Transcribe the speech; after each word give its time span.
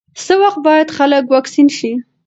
څه 0.23 0.33
وخت 0.43 0.59
باید 0.67 0.87
خلک 0.97 1.23
واکسین 1.33 1.67
شي؟ 1.77 1.91